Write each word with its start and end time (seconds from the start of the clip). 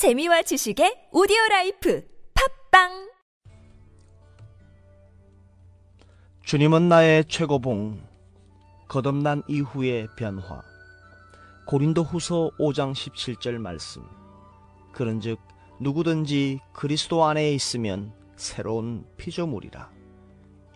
재미와 0.00 0.40
지식의 0.40 1.08
오디오 1.12 1.36
life 1.50 2.02
팟빵! 2.70 3.10
주님은 6.42 6.88
나의 6.88 7.26
최고봉 7.28 8.00
거듭난 8.88 9.42
이후의 9.46 10.08
변화. 10.16 10.62
고린도 11.66 12.02
후서 12.04 12.50
5장 12.58 12.94
17절 12.94 13.58
말씀. 13.58 14.02
그런즉 14.92 15.38
누구든지 15.82 16.60
그리스도 16.72 17.26
안에 17.26 17.52
있으면 17.52 18.14
새로운 18.36 19.04
피조물이라. 19.18 19.90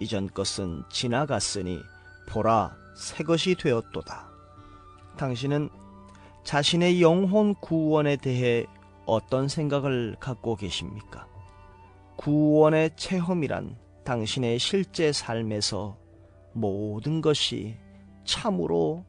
이전 0.01 0.29
것은 0.29 0.83
지나갔으니 0.91 1.81
보라 2.29 2.77
새 2.95 3.25
것이 3.25 3.55
되었도다. 3.55 4.29
당신은 5.17 5.71
자신의 6.45 7.01
영혼 7.01 7.55
구원에 7.55 8.17
대해 8.17 8.67
어떤 9.07 9.49
생각을 9.49 10.17
갖고 10.21 10.57
계십니까? 10.57 11.27
구원의 12.17 12.91
체험이란 12.97 13.77
당신의 14.05 14.59
실제 14.59 15.13
삶에서 15.13 15.97
모든 16.53 17.21
것이 17.21 17.77
참으로 18.25 19.05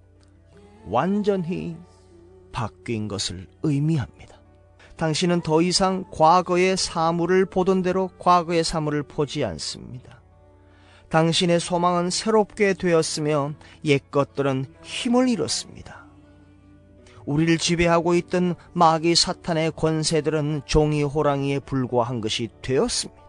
완전히 0.85 1.77
바뀐 2.51 3.07
것을 3.07 3.47
의미합니다. 3.63 4.39
당신은 4.95 5.41
더 5.41 5.61
이상 5.61 6.05
과거의 6.09 6.77
사물을 6.77 7.45
보던 7.45 7.81
대로 7.81 8.09
과거의 8.17 8.63
사물을 8.63 9.03
보지 9.03 9.43
않습니다. 9.43 10.21
당신의 11.09 11.59
소망은 11.59 12.09
새롭게 12.09 12.73
되었으며 12.73 13.53
옛 13.83 14.09
것들은 14.09 14.65
힘을 14.81 15.29
잃었습니다. 15.29 16.04
우리를 17.25 17.57
지배하고 17.57 18.13
있던 18.15 18.55
마귀 18.73 19.15
사탄의 19.15 19.71
권세들은 19.75 20.63
종이 20.65 21.03
호랑이에 21.03 21.59
불과한 21.59 22.21
것이 22.21 22.49
되었습니다. 22.61 23.25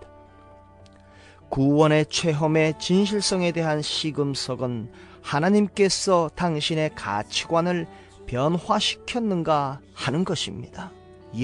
구원의 1.49 2.07
체험의 2.07 2.75
진실성에 2.79 3.53
대한 3.53 3.81
시금석은 3.81 4.91
하나님께서 5.23 6.31
당신의 6.35 6.95
가치관을 6.95 7.87
변화시켰는가 8.27 9.81
하는 9.95 10.25
것입니다. 10.25 10.91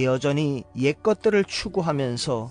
여전히 0.02 0.64
옛 0.76 1.02
것들을 1.02 1.44
추구하면서 1.44 2.50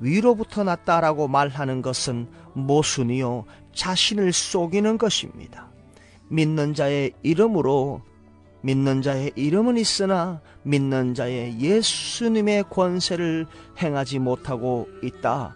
위로부터 0.00 0.64
났다라고 0.64 1.28
말하는 1.28 1.82
것은 1.82 2.28
모순이요 2.54 3.44
자신을 3.74 4.32
속이는 4.32 4.98
것입니다. 4.98 5.68
믿는 6.28 6.74
자의 6.74 7.12
이름으로 7.22 8.02
믿는 8.62 9.02
자의 9.02 9.32
이름은 9.36 9.76
있으나 9.76 10.40
믿는 10.62 11.14
자의 11.14 11.58
예수님의 11.60 12.64
권세를 12.70 13.46
행하지 13.80 14.18
못하고 14.18 14.88
있다. 15.02 15.54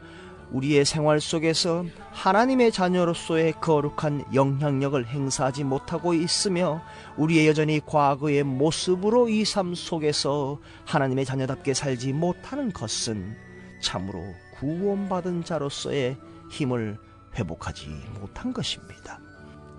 우리의 0.52 0.84
생활 0.84 1.18
속에서 1.18 1.84
하나님의 2.10 2.72
자녀로서의 2.72 3.54
거룩한 3.60 4.26
영향력을 4.34 5.06
행사하지 5.06 5.64
못하고 5.64 6.12
있으며 6.12 6.82
우리의 7.16 7.48
여전히 7.48 7.80
과거의 7.84 8.42
모습으로 8.42 9.28
이 9.28 9.44
삶 9.44 9.74
속에서 9.74 10.58
하나님의 10.84 11.24
자녀답게 11.24 11.72
살지 11.74 12.12
못하는 12.12 12.70
것은 12.72 13.34
참으로 13.82 14.22
구원받은 14.58 15.44
자로서의 15.44 16.16
힘을 16.50 16.98
회복하지 17.34 17.88
못한 18.20 18.52
것입니다. 18.52 19.18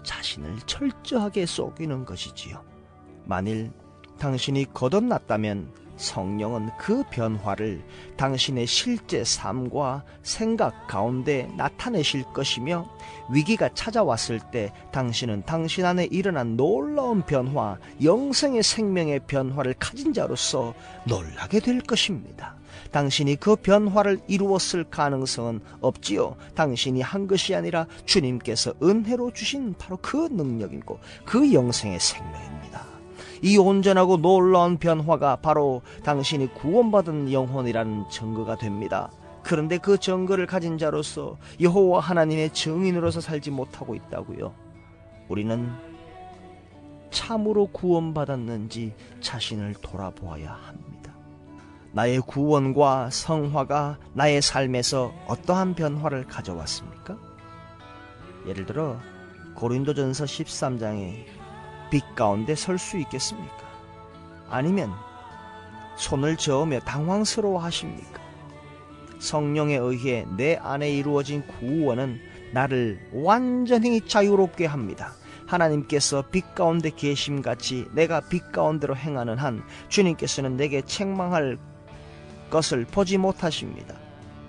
자신을 0.03 0.57
철저하게 0.65 1.45
속이는 1.45 2.03
것이지요. 2.03 2.72
만일 3.25 3.71
당신이 4.19 4.73
거듭났다면 4.73 5.83
성령은 5.97 6.69
그 6.77 7.03
변화를 7.11 7.83
당신의 8.17 8.67
실제 8.67 9.23
삶과 9.23 10.03
생각 10.21 10.87
가운데 10.87 11.49
나타내실 11.55 12.23
것이며 12.33 12.89
위기가 13.31 13.69
찾아왔을 13.73 14.39
때 14.51 14.71
당신은 14.91 15.43
당신 15.45 15.85
안에 15.85 16.05
일어난 16.05 16.57
놀라운 16.57 17.21
변화, 17.21 17.77
영생의 18.03 18.63
생명의 18.63 19.21
변화를 19.27 19.75
가진 19.79 20.13
자로서 20.13 20.73
놀라게 21.05 21.59
될 21.59 21.81
것입니다. 21.81 22.55
당신이 22.91 23.37
그 23.37 23.55
변화를 23.55 24.19
이루었을 24.27 24.83
가능성은 24.85 25.61
없지요. 25.81 26.35
당신이 26.55 27.01
한 27.01 27.27
것이 27.27 27.55
아니라 27.55 27.87
주님께서 28.05 28.73
은혜로 28.81 29.31
주신 29.31 29.73
바로 29.77 29.97
그 30.01 30.27
능력이고 30.31 30.99
그 31.25 31.53
영생의 31.53 31.99
생명입니다. 31.99 32.93
이 33.43 33.57
온전하고 33.57 34.17
놀라운 34.17 34.77
변화가 34.77 35.35
바로 35.37 35.81
당신이 36.03 36.53
구원받은 36.53 37.33
영혼이라는 37.33 38.09
증거가 38.09 38.55
됩니다. 38.55 39.11
그런데 39.43 39.77
그 39.77 39.97
증거를 39.97 40.47
가진 40.47 40.77
자로서 40.77 41.37
여호와 41.59 41.99
하나님의 41.99 42.51
증인으로서 42.51 43.19
살지 43.19 43.51
못하고 43.51 43.95
있다고요. 43.95 44.53
우리는 45.27 45.69
참으로 47.11 47.67
구원받았는지 47.67 48.93
자신을 49.19 49.75
돌아보아야 49.81 50.53
합니다. 50.53 51.13
나의 51.91 52.21
구원과 52.21 53.09
성화가 53.11 53.99
나의 54.13 54.41
삶에서 54.41 55.13
어떠한 55.27 55.75
변화를 55.75 56.25
가져왔습니까? 56.25 57.17
예를 58.47 58.65
들어 58.65 58.97
고린도전서 59.55 60.23
13장에 60.23 61.42
빛 61.93 62.15
가운데 62.15 62.55
설 62.55 62.79
수 62.79 62.97
있겠습니까? 62.97 63.55
아니면 64.49 64.91
손을 65.95 66.37
저으며 66.37 66.79
당황스러워 66.79 67.59
하십니까? 67.59 68.19
성령에 69.19 69.75
의해 69.75 70.25
내 70.35 70.55
안에 70.55 70.89
이루어진 70.89 71.45
구원은 71.45 72.19
나를 72.51 72.99
완전히 73.13 74.01
자유롭게 74.01 74.65
합니다. 74.65 75.13
하나님께서 75.45 76.23
빛 76.31 76.55
가운데 76.55 76.89
계심같이 76.89 77.85
내가 77.93 78.21
빛 78.21 78.51
가운데로 78.51 78.95
행하는 78.95 79.37
한 79.37 79.63
주님께서는 79.89 80.57
내게 80.57 80.81
책망할 80.81 81.59
것을 82.49 82.85
보지 82.85 83.19
못하십니다. 83.19 83.93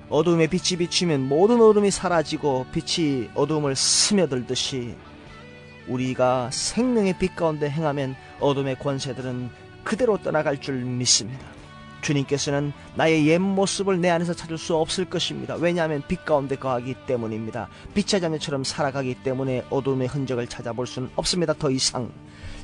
어둠에 0.09 0.47
빛이 0.47 0.79
비치면 0.79 1.29
모든 1.29 1.61
어둠이 1.61 1.91
사라지고 1.91 2.65
빛이 2.73 3.29
어둠을 3.35 3.77
스며들듯이 3.77 4.97
우리가 5.89 6.51
생명의 6.53 7.19
빛 7.19 7.37
가운데 7.37 7.69
행하면 7.69 8.17
어둠의 8.41 8.79
권세들은 8.79 9.51
그대로 9.85 10.17
떠나갈 10.19 10.61
줄 10.61 10.77
믿습니다. 10.77 11.45
주님께서는 12.01 12.73
나의 12.95 13.27
옛 13.27 13.39
모습을 13.39 14.01
내 14.01 14.11
안에서 14.11 14.35
찾을 14.35 14.59
수 14.59 14.77
없을 14.77 15.07
것입니다. 15.07 15.57
왜냐하면 15.57 16.03
빛 16.07 16.25
가운데 16.25 16.57
거하기 16.57 16.95
때문입니다. 17.07 17.69
빛의 17.95 18.21
자녀처럼 18.21 18.63
살아가기 18.63 19.17
때문에 19.23 19.65
어둠의 19.71 20.09
흔적을 20.09 20.47
찾아볼 20.47 20.87
수는 20.87 21.11
없습니다. 21.17 21.55
더 21.55 21.71
이상 21.71 22.13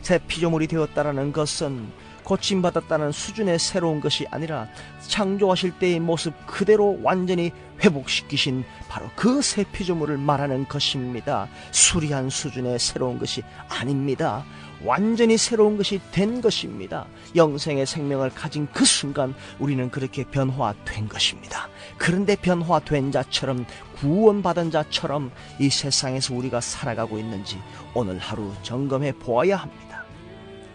새 0.03 0.19
피조물이 0.19 0.67
되었다라는 0.67 1.33
것은 1.33 1.89
고침받았다는 2.25 3.13
수준의 3.13 3.59
새로운 3.59 4.01
것이 4.01 4.27
아니라 4.31 4.69
창조하실 5.09 5.79
때의 5.79 6.01
모습 6.01 6.35
그대로 6.47 6.99
완전히 7.03 7.51
회복시키신 7.83 8.65
바로 8.89 9.09
그 9.17 9.41
새 9.43 9.65
피조물을 9.65 10.19
말하는 10.19 10.69
것입니다. 10.69 11.49
수리한 11.73 12.31
수준의 12.31 12.79
새로운 12.79 13.19
것이 13.19 13.43
아닙니다. 13.69 14.45
완전히 14.85 15.37
새로운 15.37 15.77
것이 15.77 16.01
된 16.13 16.41
것입니다. 16.41 17.07
영생의 17.37 17.87
생명을 17.87 18.31
가진 18.31 18.67
그 18.73 18.85
순간 18.85 19.35
우리는 19.59 19.91
그렇게 19.91 20.25
변화된 20.25 21.09
것입니다. 21.09 21.69
그런데 21.99 22.37
변화된 22.37 23.13
자처럼 23.13 23.67
구원받은 23.97 24.71
자처럼 24.71 25.31
이 25.59 25.69
세상에서 25.69 26.35
우리가 26.35 26.61
살아가고 26.61 27.19
있는지 27.19 27.59
오늘 27.95 28.19
하루 28.19 28.53
점검해 28.63 29.13
보아야 29.19 29.57
합니다. 29.57 30.05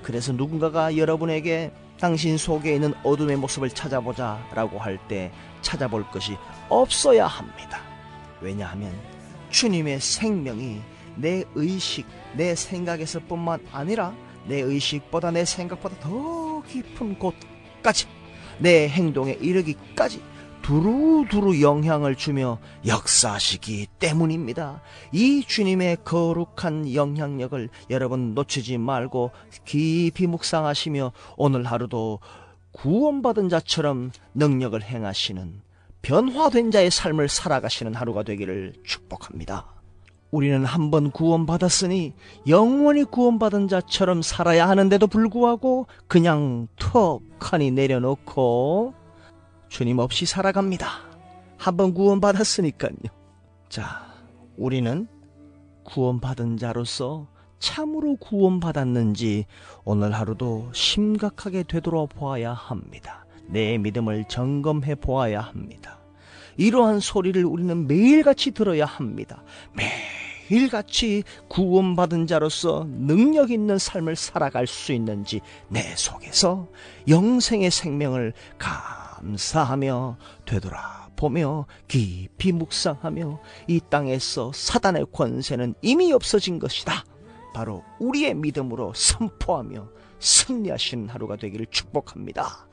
그래서 0.03 0.31
누군가가 0.33 0.97
여러분에게 0.97 1.71
당신 1.99 2.37
속에 2.37 2.75
있는 2.75 2.93
어둠의 3.03 3.37
모습을 3.37 3.69
찾아보자 3.69 4.45
라고 4.53 4.77
할 4.79 4.99
때 5.07 5.31
찾아볼 5.65 6.05
것이 6.11 6.37
없어야 6.69 7.25
합니다. 7.25 7.81
왜냐하면 8.39 8.93
주님의 9.49 9.99
생명이 9.99 10.79
내 11.15 11.43
의식, 11.55 12.05
내 12.35 12.53
생각에서 12.53 13.19
뿐만 13.21 13.65
아니라 13.71 14.13
내 14.47 14.61
의식보다 14.61 15.31
내 15.31 15.43
생각보다 15.43 15.99
더 15.99 16.61
깊은 16.61 17.17
곳까지 17.17 18.07
내 18.59 18.87
행동에 18.87 19.33
이르기까지 19.41 20.21
두루두루 20.61 21.61
영향을 21.61 22.15
주며 22.15 22.59
역사하시기 22.85 23.87
때문입니다. 23.99 24.81
이 25.11 25.43
주님의 25.45 25.97
거룩한 26.03 26.93
영향력을 26.93 27.69
여러분 27.89 28.33
놓치지 28.33 28.77
말고 28.79 29.31
깊이 29.63 30.25
묵상하시며 30.27 31.11
오늘 31.37 31.65
하루도 31.65 32.19
구원받은 32.75 33.49
자처럼 33.49 34.11
능력을 34.33 34.81
행하시는 34.81 35.61
변화된 36.01 36.71
자의 36.71 36.91
삶을 36.91 37.29
살아가시는 37.29 37.95
하루가 37.95 38.23
되기를 38.23 38.73
축복합니다. 38.85 39.65
우리는 40.31 40.65
한 40.65 40.91
번 40.91 41.11
구원받았으니 41.11 42.13
영원히 42.47 43.03
구원받은 43.05 43.69
자처럼 43.69 44.21
살아야 44.21 44.67
하는데도 44.67 45.07
불구하고 45.07 45.87
그냥 46.07 46.67
턱하니 46.77 47.71
내려놓고 47.71 48.93
주님 49.69 49.99
없이 49.99 50.25
살아갑니다. 50.25 50.87
한 51.57 51.77
번 51.77 51.93
구원받았으니까요. 51.93 52.93
자, 53.69 54.05
우리는 54.57 55.07
구원받은 55.85 56.57
자로서 56.57 57.27
참으로 57.59 58.15
구원받았는지 58.17 59.45
오늘 59.83 60.13
하루도 60.13 60.69
심각하게 60.73 61.63
되돌아보아야 61.63 62.53
합니다. 62.53 63.25
내 63.47 63.77
믿음을 63.77 64.25
점검해 64.27 64.95
보아야 64.95 65.41
합니다. 65.41 65.99
이러한 66.57 66.99
소리를 66.99 67.43
우리는 67.45 67.87
매일같이 67.87 68.51
들어야 68.51 68.85
합니다. 68.85 69.43
매일같이 70.49 71.23
구원받은 71.49 72.27
자로서 72.27 72.85
능력 72.87 73.51
있는 73.51 73.77
삶을 73.77 74.15
살아갈 74.15 74.67
수 74.67 74.93
있는지 74.93 75.41
내 75.67 75.81
속에서 75.95 76.67
영생의 77.07 77.71
생명을 77.71 78.33
감사하며 78.57 80.17
되돌아보며 80.45 81.65
깊이 81.87 82.51
묵상하며 82.51 83.39
이 83.67 83.81
땅에서 83.89 84.51
사단의 84.53 85.07
권세는 85.11 85.75
이미 85.81 86.13
없어진 86.13 86.59
것이다. 86.59 87.03
바로 87.55 87.85
우리의 87.99 88.33
믿음으로 88.33 88.91
선포하며 88.93 89.87
승리하시는 90.19 91.07
하루가 91.07 91.37
되기를 91.37 91.67
축복합니다. 91.67 92.67